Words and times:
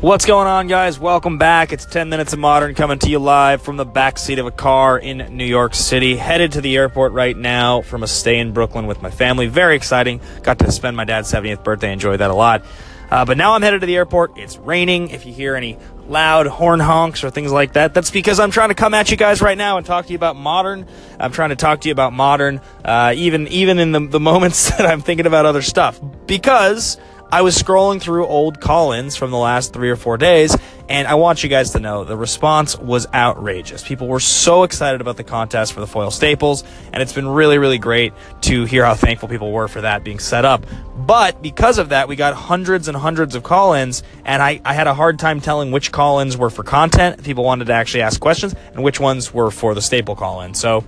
What's 0.00 0.24
going 0.24 0.46
on, 0.46 0.66
guys? 0.66 0.98
Welcome 0.98 1.36
back. 1.36 1.74
It's 1.74 1.84
10 1.84 2.08
Minutes 2.08 2.32
of 2.32 2.38
Modern 2.38 2.74
coming 2.74 2.98
to 3.00 3.10
you 3.10 3.18
live 3.18 3.60
from 3.60 3.76
the 3.76 3.84
backseat 3.84 4.40
of 4.40 4.46
a 4.46 4.50
car 4.50 4.98
in 4.98 5.36
New 5.36 5.44
York 5.44 5.74
City. 5.74 6.16
Headed 6.16 6.52
to 6.52 6.62
the 6.62 6.74
airport 6.74 7.12
right 7.12 7.36
now 7.36 7.82
from 7.82 8.02
a 8.02 8.06
stay 8.06 8.38
in 8.38 8.52
Brooklyn 8.52 8.86
with 8.86 9.02
my 9.02 9.10
family. 9.10 9.46
Very 9.46 9.76
exciting. 9.76 10.22
Got 10.42 10.58
to 10.60 10.72
spend 10.72 10.96
my 10.96 11.04
dad's 11.04 11.30
70th 11.30 11.62
birthday. 11.62 11.92
Enjoyed 11.92 12.20
that 12.20 12.30
a 12.30 12.34
lot. 12.34 12.64
Uh, 13.10 13.26
but 13.26 13.36
now 13.36 13.52
I'm 13.52 13.60
headed 13.60 13.82
to 13.82 13.86
the 13.86 13.94
airport. 13.94 14.38
It's 14.38 14.56
raining. 14.56 15.10
If 15.10 15.26
you 15.26 15.34
hear 15.34 15.54
any 15.54 15.76
loud 16.06 16.46
horn 16.46 16.80
honks 16.80 17.22
or 17.22 17.28
things 17.28 17.52
like 17.52 17.74
that, 17.74 17.92
that's 17.92 18.10
because 18.10 18.40
I'm 18.40 18.50
trying 18.50 18.70
to 18.70 18.74
come 18.74 18.94
at 18.94 19.10
you 19.10 19.18
guys 19.18 19.42
right 19.42 19.58
now 19.58 19.76
and 19.76 19.84
talk 19.84 20.06
to 20.06 20.12
you 20.12 20.16
about 20.16 20.34
modern. 20.34 20.86
I'm 21.18 21.32
trying 21.32 21.50
to 21.50 21.56
talk 21.56 21.82
to 21.82 21.88
you 21.88 21.92
about 21.92 22.14
modern, 22.14 22.62
uh, 22.86 23.12
even 23.14 23.48
even 23.48 23.78
in 23.78 23.92
the, 23.92 24.00
the 24.00 24.20
moments 24.30 24.70
that 24.70 24.86
I'm 24.86 25.02
thinking 25.02 25.26
about 25.26 25.44
other 25.44 25.60
stuff. 25.60 26.00
Because 26.26 26.96
I 27.32 27.42
was 27.42 27.56
scrolling 27.56 28.02
through 28.02 28.26
old 28.26 28.60
call-ins 28.60 29.14
from 29.14 29.30
the 29.30 29.38
last 29.38 29.72
three 29.72 29.88
or 29.88 29.94
four 29.94 30.16
days, 30.16 30.56
and 30.88 31.06
I 31.06 31.14
want 31.14 31.44
you 31.44 31.48
guys 31.48 31.70
to 31.72 31.78
know 31.78 32.02
the 32.02 32.16
response 32.16 32.76
was 32.76 33.06
outrageous. 33.14 33.84
People 33.86 34.08
were 34.08 34.18
so 34.18 34.64
excited 34.64 35.00
about 35.00 35.16
the 35.16 35.22
contest 35.22 35.72
for 35.72 35.78
the 35.78 35.86
foil 35.86 36.10
staples, 36.10 36.64
and 36.92 37.00
it's 37.00 37.12
been 37.12 37.28
really, 37.28 37.58
really 37.58 37.78
great 37.78 38.12
to 38.42 38.64
hear 38.64 38.84
how 38.84 38.94
thankful 38.94 39.28
people 39.28 39.52
were 39.52 39.68
for 39.68 39.80
that 39.82 40.02
being 40.02 40.18
set 40.18 40.44
up. 40.44 40.66
But 40.96 41.40
because 41.40 41.78
of 41.78 41.90
that, 41.90 42.08
we 42.08 42.16
got 42.16 42.34
hundreds 42.34 42.88
and 42.88 42.96
hundreds 42.96 43.36
of 43.36 43.44
call-ins, 43.44 44.02
and 44.24 44.42
I, 44.42 44.60
I 44.64 44.74
had 44.74 44.88
a 44.88 44.94
hard 44.94 45.20
time 45.20 45.40
telling 45.40 45.70
which 45.70 45.92
call-ins 45.92 46.36
were 46.36 46.50
for 46.50 46.64
content, 46.64 47.22
people 47.22 47.44
wanted 47.44 47.66
to 47.66 47.74
actually 47.74 48.02
ask 48.02 48.20
questions, 48.20 48.56
and 48.74 48.82
which 48.82 48.98
ones 48.98 49.32
were 49.32 49.52
for 49.52 49.76
the 49.76 49.82
staple 49.82 50.16
call-in. 50.16 50.54
So 50.54 50.84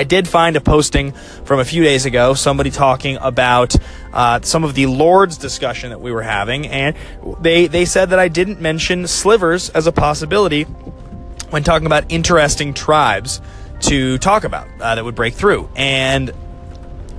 I 0.00 0.04
did 0.04 0.26
find 0.26 0.56
a 0.56 0.62
posting 0.62 1.12
from 1.44 1.60
a 1.60 1.64
few 1.66 1.82
days 1.82 2.06
ago, 2.06 2.32
somebody 2.32 2.70
talking 2.70 3.18
about 3.20 3.76
uh, 4.14 4.40
some 4.40 4.64
of 4.64 4.74
the 4.74 4.86
Lords 4.86 5.36
discussion 5.36 5.90
that 5.90 6.00
we 6.00 6.10
were 6.10 6.22
having, 6.22 6.66
and 6.68 6.96
they, 7.38 7.66
they 7.66 7.84
said 7.84 8.08
that 8.08 8.18
I 8.18 8.28
didn't 8.28 8.62
mention 8.62 9.06
slivers 9.06 9.68
as 9.68 9.86
a 9.86 9.92
possibility 9.92 10.62
when 11.50 11.64
talking 11.64 11.84
about 11.84 12.10
interesting 12.10 12.72
tribes 12.72 13.42
to 13.80 14.16
talk 14.16 14.44
about 14.44 14.68
uh, 14.80 14.94
that 14.94 15.04
would 15.04 15.14
break 15.14 15.34
through. 15.34 15.68
And 15.76 16.32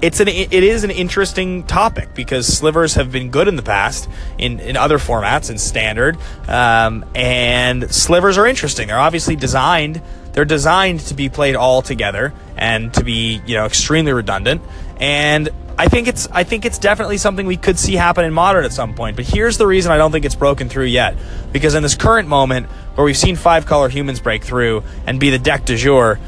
it's 0.02 0.19
an 0.19 0.27
it 0.27 0.52
is 0.52 0.83
an 0.83 0.91
interesting 0.91 1.63
topic 1.63 2.13
because 2.16 2.47
slivers 2.47 2.95
have 2.95 3.11
been 3.11 3.30
good 3.30 3.47
in 3.47 3.55
the 3.55 3.61
past 3.61 4.09
in, 4.38 4.59
in 4.59 4.75
other 4.75 4.97
formats 4.97 5.49
in 5.49 5.57
standard 5.57 6.17
um, 6.47 7.05
and 7.13 7.94
slivers 7.94 8.38
are 8.38 8.47
interesting 8.47 8.88
they're 8.88 8.99
obviously 8.99 9.35
designed 9.35 10.02
they're 10.33 10.45
designed 10.45 10.99
to 11.02 11.13
be 11.13 11.29
played 11.29 11.55
all 11.55 11.81
together 11.81 12.33
and 12.57 12.94
to 12.94 13.03
be 13.03 13.41
you 13.45 13.55
know 13.55 13.66
extremely 13.66 14.11
redundant 14.11 14.61
and 14.99 15.49
I 15.77 15.88
think 15.88 16.07
it's 16.07 16.27
I 16.31 16.44
think 16.44 16.66
it's 16.66 16.77
definitely 16.77 17.17
something 17.17 17.47
we 17.47 17.57
could 17.57 17.79
see 17.79 17.95
happen 17.95 18.23
in 18.23 18.33
modern 18.33 18.66
at 18.66 18.72
some 18.72 18.94
point. 18.94 19.16
But 19.16 19.25
here's 19.25 19.57
the 19.57 19.66
reason 19.66 19.91
I 19.91 19.97
don't 19.97 20.11
think 20.11 20.25
it's 20.25 20.35
broken 20.35 20.69
through 20.69 20.85
yet. 20.85 21.16
Because 21.52 21.73
in 21.73 21.81
this 21.81 21.95
current 21.95 22.27
moment 22.27 22.67
where 22.94 23.03
we've 23.03 23.17
seen 23.17 23.35
five 23.35 23.66
color 23.66 23.89
humans 23.89 24.19
break 24.19 24.44
through 24.44 24.83
and 25.07 25.19
be 25.19 25.31
the 25.31 25.39
deck 25.39 25.66
du 25.66 25.75
jour, 25.75 26.19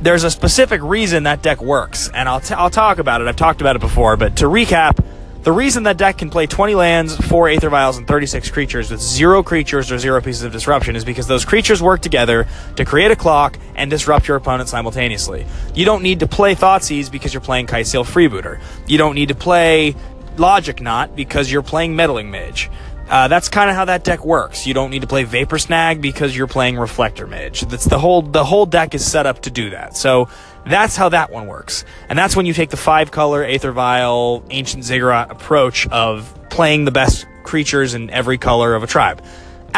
there's 0.00 0.24
a 0.24 0.30
specific 0.30 0.80
reason 0.82 1.24
that 1.24 1.42
deck 1.42 1.60
works, 1.60 2.08
and 2.12 2.28
I'll, 2.28 2.40
t- 2.40 2.54
I'll 2.54 2.70
talk 2.70 2.98
about 2.98 3.20
it. 3.20 3.26
I've 3.26 3.36
talked 3.36 3.60
about 3.60 3.76
it 3.76 3.80
before, 3.80 4.16
but 4.16 4.36
to 4.36 4.44
recap, 4.44 5.04
the 5.42 5.52
reason 5.52 5.84
that 5.84 5.96
deck 5.96 6.18
can 6.18 6.30
play 6.30 6.46
20 6.46 6.74
lands, 6.74 7.16
4 7.16 7.48
Aether 7.48 7.70
Vials, 7.70 7.96
and 7.96 8.06
36 8.06 8.50
creatures 8.50 8.90
with 8.90 9.00
zero 9.00 9.42
creatures 9.42 9.90
or 9.90 9.98
zero 9.98 10.20
pieces 10.20 10.42
of 10.42 10.52
disruption 10.52 10.94
is 10.94 11.04
because 11.04 11.26
those 11.26 11.44
creatures 11.44 11.80
work 11.80 12.00
together 12.00 12.46
to 12.76 12.84
create 12.84 13.10
a 13.10 13.16
clock 13.16 13.58
and 13.74 13.88
disrupt 13.88 14.28
your 14.28 14.36
opponent 14.36 14.68
simultaneously. 14.68 15.46
You 15.74 15.84
don't 15.84 16.02
need 16.02 16.20
to 16.20 16.26
play 16.26 16.54
Thoughtseize 16.54 17.10
because 17.10 17.32
you're 17.32 17.40
playing 17.40 17.66
Kitesail 17.66 18.04
Freebooter. 18.04 18.60
You 18.86 18.98
don't 18.98 19.14
need 19.14 19.28
to 19.28 19.34
play 19.34 19.94
Logic 20.36 20.80
Knot 20.80 21.16
because 21.16 21.50
you're 21.50 21.62
playing 21.62 21.96
Meddling 21.96 22.30
Mage. 22.30 22.70
Uh, 23.08 23.26
that's 23.28 23.48
kind 23.48 23.70
of 23.70 23.76
how 23.76 23.86
that 23.86 24.04
deck 24.04 24.24
works. 24.24 24.66
You 24.66 24.74
don't 24.74 24.90
need 24.90 25.00
to 25.00 25.06
play 25.06 25.24
Vapor 25.24 25.58
Snag 25.58 26.02
because 26.02 26.36
you're 26.36 26.46
playing 26.46 26.76
Reflector 26.76 27.26
Mage. 27.26 27.62
That's 27.62 27.86
the 27.86 27.98
whole 27.98 28.22
the 28.22 28.44
whole 28.44 28.66
deck 28.66 28.94
is 28.94 29.04
set 29.04 29.24
up 29.24 29.42
to 29.42 29.50
do 29.50 29.70
that. 29.70 29.96
So 29.96 30.28
that's 30.66 30.94
how 30.96 31.08
that 31.08 31.30
one 31.30 31.46
works. 31.46 31.84
And 32.08 32.18
that's 32.18 32.36
when 32.36 32.44
you 32.44 32.52
take 32.52 32.68
the 32.70 32.76
five 32.76 33.10
color 33.10 33.42
Aether 33.42 33.72
Vial 33.72 34.44
Ancient 34.50 34.84
Ziggurat 34.84 35.30
approach 35.30 35.86
of 35.88 36.34
playing 36.50 36.84
the 36.84 36.90
best 36.90 37.26
creatures 37.44 37.94
in 37.94 38.10
every 38.10 38.36
color 38.36 38.74
of 38.74 38.82
a 38.82 38.86
tribe. 38.86 39.22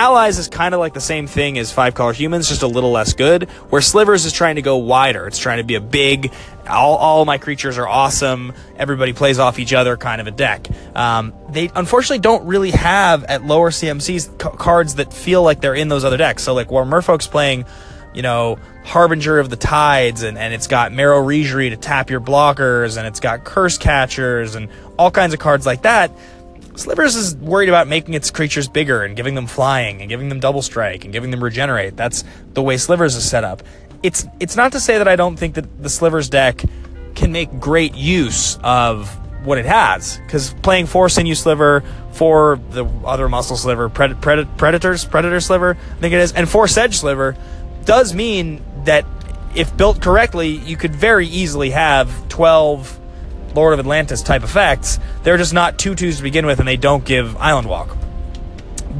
Allies 0.00 0.38
is 0.38 0.48
kind 0.48 0.72
of 0.72 0.80
like 0.80 0.94
the 0.94 1.00
same 1.00 1.26
thing 1.26 1.58
as 1.58 1.70
five 1.70 1.92
color 1.92 2.14
humans, 2.14 2.48
just 2.48 2.62
a 2.62 2.66
little 2.66 2.90
less 2.90 3.12
good. 3.12 3.50
Where 3.68 3.82
Slivers 3.82 4.24
is 4.24 4.32
trying 4.32 4.54
to 4.56 4.62
go 4.62 4.78
wider. 4.78 5.26
It's 5.26 5.36
trying 5.36 5.58
to 5.58 5.62
be 5.62 5.74
a 5.74 5.80
big, 5.82 6.32
all, 6.66 6.96
all 6.96 7.26
my 7.26 7.36
creatures 7.36 7.76
are 7.76 7.86
awesome. 7.86 8.54
Everybody 8.78 9.12
plays 9.12 9.38
off 9.38 9.58
each 9.58 9.74
other 9.74 9.98
kind 9.98 10.22
of 10.22 10.26
a 10.26 10.30
deck. 10.30 10.68
Um, 10.96 11.34
they 11.50 11.70
unfortunately 11.76 12.20
don't 12.20 12.46
really 12.46 12.70
have 12.70 13.24
at 13.24 13.44
lower 13.44 13.70
CMCs 13.70 14.42
c- 14.42 14.56
cards 14.56 14.94
that 14.94 15.12
feel 15.12 15.42
like 15.42 15.60
they're 15.60 15.74
in 15.74 15.88
those 15.88 16.02
other 16.02 16.16
decks. 16.16 16.44
So 16.44 16.54
like 16.54 16.70
where 16.70 16.86
Merfolk's 16.86 17.26
playing, 17.26 17.66
you 18.14 18.22
know, 18.22 18.58
Harbinger 18.84 19.38
of 19.38 19.50
the 19.50 19.56
Tides, 19.56 20.22
and, 20.22 20.38
and 20.38 20.54
it's 20.54 20.66
got 20.66 20.92
Merrow 20.92 21.22
Reejerey 21.22 21.68
to 21.68 21.76
tap 21.76 22.08
your 22.08 22.22
blockers, 22.22 22.96
and 22.96 23.06
it's 23.06 23.20
got 23.20 23.44
Cursecatchers, 23.44 24.56
and 24.56 24.70
all 24.98 25.10
kinds 25.10 25.34
of 25.34 25.40
cards 25.40 25.66
like 25.66 25.82
that 25.82 26.10
Slivers 26.76 27.16
is 27.16 27.36
worried 27.36 27.68
about 27.68 27.88
making 27.88 28.14
its 28.14 28.30
creatures 28.30 28.68
bigger 28.68 29.02
and 29.02 29.16
giving 29.16 29.34
them 29.34 29.46
flying 29.46 30.00
and 30.00 30.08
giving 30.08 30.28
them 30.28 30.40
double 30.40 30.62
strike 30.62 31.04
and 31.04 31.12
giving 31.12 31.30
them 31.30 31.42
regenerate. 31.42 31.96
That's 31.96 32.24
the 32.54 32.62
way 32.62 32.76
Slivers 32.76 33.16
is 33.16 33.28
set 33.28 33.44
up. 33.44 33.62
It's 34.02 34.26
it's 34.38 34.56
not 34.56 34.72
to 34.72 34.80
say 34.80 34.98
that 34.98 35.08
I 35.08 35.16
don't 35.16 35.36
think 35.36 35.54
that 35.54 35.82
the 35.82 35.90
Slivers 35.90 36.28
deck 36.28 36.62
can 37.14 37.32
make 37.32 37.60
great 37.60 37.94
use 37.94 38.58
of 38.62 39.14
what 39.44 39.58
it 39.58 39.66
has 39.66 40.18
because 40.18 40.54
playing 40.62 40.86
four 40.86 41.08
sinew 41.08 41.34
sliver, 41.34 41.82
for 42.12 42.60
the 42.70 42.84
other 43.04 43.28
muscle 43.28 43.56
sliver, 43.56 43.88
pred- 43.88 44.20
pred- 44.20 44.56
predators, 44.58 45.04
predator 45.04 45.40
sliver, 45.40 45.76
I 45.76 46.00
think 46.00 46.12
it 46.12 46.20
is, 46.20 46.32
and 46.32 46.48
four 46.48 46.68
sedge 46.68 46.96
sliver 46.96 47.36
does 47.84 48.14
mean 48.14 48.62
that 48.84 49.06
if 49.54 49.74
built 49.76 50.00
correctly, 50.00 50.48
you 50.48 50.76
could 50.76 50.94
very 50.94 51.26
easily 51.26 51.70
have 51.70 52.28
twelve 52.28 52.99
Lord 53.54 53.72
of 53.72 53.80
Atlantis 53.80 54.22
type 54.22 54.42
effects. 54.42 54.98
They're 55.22 55.36
just 55.36 55.52
not 55.52 55.78
tutus 55.78 56.18
to 56.18 56.22
begin 56.22 56.46
with, 56.46 56.58
and 56.58 56.68
they 56.68 56.76
don't 56.76 57.04
give 57.04 57.36
Island 57.36 57.68
Walk. 57.68 57.96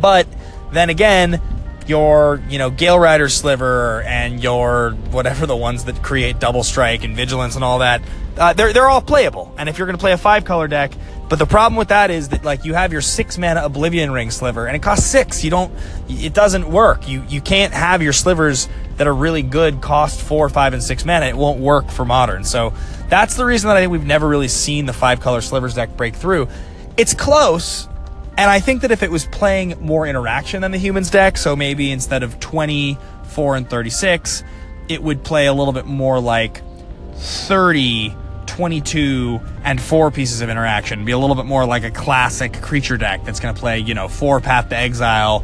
But 0.01 0.27
then 0.73 0.91
again, 0.91 1.41
your 1.87 2.41
you 2.49 2.59
know 2.59 2.71
Galerider 2.71 3.31
Sliver 3.31 4.03
and 4.03 4.43
your 4.43 4.93
whatever 5.11 5.47
the 5.47 5.57
ones 5.57 5.85
that 5.85 6.03
create 6.03 6.39
double 6.39 6.63
strike 6.63 7.05
and 7.05 7.17
vigilance 7.17 7.57
and 7.57 7.65
all 7.65 7.81
that, 7.81 8.03
uh, 8.39 8.53
they're 8.53 8.73
they're 8.73 8.89
all 8.89 9.03
playable. 9.03 9.53
And 9.59 9.69
if 9.69 9.77
you're 9.77 9.87
going 9.87 9.97
to 9.97 10.01
play 10.01 10.13
a 10.13 10.19
five 10.19 10.45
color 10.45 10.69
deck, 10.69 10.93
but 11.29 11.39
the 11.39 11.47
problem 11.47 11.77
with 11.77 11.89
that 11.89 12.11
is 12.11 12.31
that 12.31 12.45
like 12.45 12.65
you 12.65 12.75
have 12.75 12.93
your 12.93 13.01
six 13.01 13.37
mana 13.39 13.65
Oblivion 13.65 14.11
Ring 14.11 14.31
Sliver 14.31 14.67
and 14.67 14.77
it 14.77 14.83
costs 14.83 15.07
six. 15.07 15.45
You 15.45 15.51
don't, 15.51 15.73
it 16.09 16.33
doesn't 16.33 16.71
work. 16.71 17.09
You 17.09 17.25
you 17.29 17.41
can't 17.41 17.73
have 17.73 18.03
your 18.03 18.13
slivers 18.13 18.69
that 19.01 19.07
are 19.07 19.15
really 19.15 19.41
good 19.41 19.81
cost 19.81 20.21
four, 20.21 20.47
five, 20.51 20.75
and 20.75 20.83
six 20.83 21.07
mana. 21.07 21.25
It 21.25 21.35
won't 21.35 21.59
work 21.59 21.91
for 21.91 22.05
modern. 22.05 22.45
So 22.45 22.75
that's 23.09 23.35
the 23.35 23.47
reason 23.47 23.69
that 23.69 23.79
I 23.79 23.81
think 23.81 23.93
we've 23.93 24.05
never 24.05 24.29
really 24.29 24.47
seen 24.47 24.85
the 24.85 24.93
five 24.93 25.21
color 25.21 25.41
slivers 25.41 25.73
deck 25.73 25.97
break 25.97 26.15
through. 26.15 26.49
It's 26.99 27.15
close, 27.15 27.89
and 28.37 28.51
I 28.51 28.61
think 28.61 28.83
that 28.83 28.91
if 28.91 29.03
it 29.03 29.11
was 29.11 29.25
playing 29.25 29.79
more 29.81 30.07
interaction 30.07 30.61
than 30.61 30.71
the 30.71 30.77
humans 30.77 31.09
deck, 31.09 31.39
so 31.39 31.57
maybe 31.57 31.91
instead 31.91 32.23
of 32.23 32.39
24 32.41 33.57
and 33.57 33.71
36, 33.71 34.45
it 34.91 35.03
would 35.03 35.25
play 35.25 35.47
a 35.47 35.55
little 35.55 35.73
bit 35.73 35.87
more 35.87 36.21
like 36.21 36.61
30, 37.15 38.15
22, 38.49 39.41
and 39.65 39.81
four 39.81 40.11
pieces 40.11 40.43
of 40.43 40.51
interaction. 40.51 41.07
Be 41.07 41.13
a 41.13 41.19
little 41.19 41.37
bit 41.37 41.47
more 41.47 41.65
like 41.65 41.85
a 41.85 41.91
classic 41.91 42.61
creature 42.61 42.99
deck 42.99 43.25
that's 43.25 43.41
going 43.41 43.55
to 43.55 43.59
play, 43.59 43.79
you 43.79 43.95
know, 43.95 44.09
four 44.09 44.41
Path 44.41 44.69
to 44.69 44.77
Exile 44.77 45.43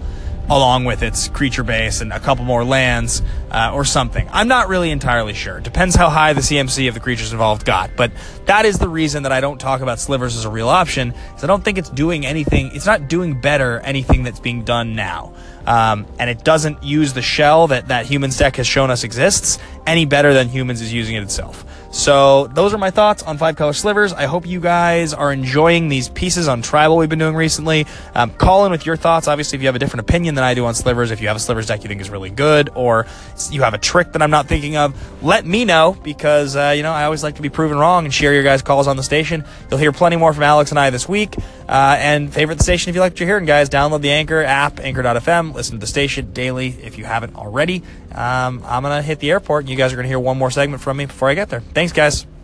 along 0.48 0.84
with 0.84 1.02
its 1.02 1.28
creature 1.28 1.62
base 1.62 2.00
and 2.00 2.12
a 2.12 2.20
couple 2.20 2.44
more 2.44 2.64
lands 2.64 3.22
uh, 3.50 3.72
or 3.74 3.84
something. 3.84 4.28
I'm 4.32 4.48
not 4.48 4.68
really 4.68 4.90
entirely 4.90 5.34
sure. 5.34 5.60
Depends 5.60 5.94
how 5.94 6.08
high 6.08 6.32
the 6.32 6.40
CMC 6.40 6.88
of 6.88 6.94
the 6.94 7.00
creatures 7.00 7.32
involved 7.32 7.64
got. 7.64 7.90
But 7.96 8.12
that 8.46 8.64
is 8.64 8.78
the 8.78 8.88
reason 8.88 9.24
that 9.24 9.32
I 9.32 9.40
don't 9.40 9.58
talk 9.58 9.80
about 9.80 9.98
slivers 9.98 10.36
as 10.36 10.44
a 10.44 10.50
real 10.50 10.68
option, 10.68 11.10
because 11.10 11.44
I 11.44 11.46
don't 11.46 11.64
think 11.64 11.78
it's 11.78 11.90
doing 11.90 12.24
anything. 12.24 12.70
It's 12.74 12.86
not 12.86 13.08
doing 13.08 13.40
better 13.40 13.80
anything 13.80 14.22
that's 14.22 14.40
being 14.40 14.64
done 14.64 14.94
now. 14.94 15.34
Um, 15.66 16.06
and 16.18 16.30
it 16.30 16.44
doesn't 16.44 16.84
use 16.84 17.12
the 17.12 17.22
shell 17.22 17.66
that 17.68 17.88
that 17.88 18.06
humans 18.06 18.38
deck 18.38 18.56
has 18.56 18.68
shown 18.68 18.90
us 18.90 19.02
exists 19.02 19.58
any 19.84 20.04
better 20.04 20.32
than 20.32 20.48
humans 20.48 20.80
is 20.80 20.92
using 20.92 21.16
it 21.16 21.22
itself. 21.24 21.64
So 21.96 22.46
those 22.48 22.74
are 22.74 22.78
my 22.78 22.90
thoughts 22.90 23.22
on 23.22 23.38
five 23.38 23.56
color 23.56 23.72
slivers. 23.72 24.12
I 24.12 24.26
hope 24.26 24.46
you 24.46 24.60
guys 24.60 25.14
are 25.14 25.32
enjoying 25.32 25.88
these 25.88 26.10
pieces 26.10 26.46
on 26.46 26.60
tribal 26.60 26.98
we've 26.98 27.08
been 27.08 27.18
doing 27.18 27.34
recently. 27.34 27.86
Um, 28.14 28.30
call 28.32 28.66
in 28.66 28.70
with 28.70 28.84
your 28.84 28.96
thoughts. 28.96 29.28
Obviously, 29.28 29.56
if 29.56 29.62
you 29.62 29.68
have 29.68 29.76
a 29.76 29.78
different 29.78 30.02
opinion 30.02 30.34
than 30.34 30.44
I 30.44 30.52
do 30.52 30.66
on 30.66 30.74
slivers, 30.74 31.10
if 31.10 31.22
you 31.22 31.28
have 31.28 31.38
a 31.38 31.40
slivers 31.40 31.68
deck 31.68 31.84
you 31.84 31.88
think 31.88 32.02
is 32.02 32.10
really 32.10 32.28
good, 32.28 32.68
or 32.74 33.06
you 33.50 33.62
have 33.62 33.72
a 33.72 33.78
trick 33.78 34.12
that 34.12 34.20
I'm 34.20 34.30
not 34.30 34.46
thinking 34.46 34.76
of, 34.76 34.94
let 35.24 35.46
me 35.46 35.64
know 35.64 35.96
because 36.02 36.54
uh, 36.54 36.74
you 36.76 36.82
know 36.82 36.92
I 36.92 37.04
always 37.04 37.22
like 37.22 37.36
to 37.36 37.42
be 37.42 37.48
proven 37.48 37.78
wrong 37.78 38.04
and 38.04 38.12
share 38.12 38.34
your 38.34 38.42
guys' 38.42 38.60
calls 38.60 38.86
on 38.88 38.98
the 38.98 39.02
station. 39.02 39.42
You'll 39.70 39.80
hear 39.80 39.90
plenty 39.90 40.16
more 40.16 40.34
from 40.34 40.42
Alex 40.42 40.72
and 40.72 40.78
I 40.78 40.90
this 40.90 41.08
week. 41.08 41.34
Uh, 41.66 41.96
and 41.98 42.32
favorite 42.32 42.58
the 42.58 42.62
station 42.62 42.90
if 42.90 42.94
you 42.94 43.00
like 43.00 43.14
what 43.14 43.20
you're 43.20 43.28
hearing, 43.28 43.46
guys. 43.46 43.70
Download 43.70 44.02
the 44.02 44.12
Anchor 44.12 44.42
app, 44.42 44.80
Anchor.fm. 44.80 45.54
Listen 45.54 45.76
to 45.76 45.80
the 45.80 45.86
station 45.86 46.32
daily 46.32 46.68
if 46.82 46.98
you 46.98 47.06
haven't 47.06 47.36
already. 47.36 47.82
Um, 48.12 48.62
I'm 48.64 48.82
gonna 48.82 49.02
hit 49.02 49.18
the 49.18 49.30
airport. 49.30 49.64
and 49.64 49.70
You 49.70 49.76
guys 49.76 49.92
are 49.92 49.96
gonna 49.96 50.08
hear 50.08 50.20
one 50.20 50.38
more 50.38 50.50
segment 50.50 50.82
from 50.82 50.98
me 50.98 51.06
before 51.06 51.28
I 51.28 51.34
get 51.34 51.48
there. 51.48 51.62
Thanks, 51.86 52.24
guys. 52.24 52.35